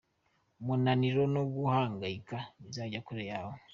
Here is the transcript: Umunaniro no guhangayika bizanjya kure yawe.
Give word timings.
Umunaniro 0.61 1.21
no 1.33 1.41
guhangayika 1.53 2.37
bizanjya 2.61 2.99
kure 3.05 3.23
yawe. 3.31 3.55